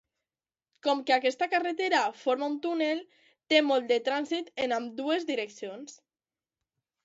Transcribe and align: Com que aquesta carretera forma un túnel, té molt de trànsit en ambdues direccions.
Com 0.87 1.03
que 1.09 1.13
aquesta 1.15 1.47
carretera 1.51 1.99
forma 2.23 2.49
un 2.53 2.57
túnel, 2.65 3.05
té 3.55 3.61
molt 3.69 3.95
de 3.95 4.01
trànsit 4.11 4.53
en 4.67 4.77
ambdues 4.81 5.31
direccions. 5.33 5.99